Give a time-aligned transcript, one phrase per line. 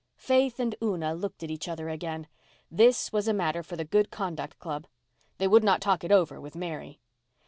[0.17, 2.27] Faith and Una looked at each other again.
[2.71, 4.87] This was a matter for the Good Conduct Club.
[5.37, 6.99] They would not talk it over with Mary.